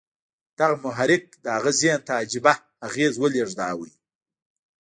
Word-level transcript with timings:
دغه 0.57 0.75
محرک 0.85 1.23
د 1.43 1.45
هغه 1.55 1.71
ذهن 1.79 1.99
ته 2.07 2.11
عجيبه 2.21 2.53
اغېز 2.87 3.13
ولېږداوه. 3.17 3.87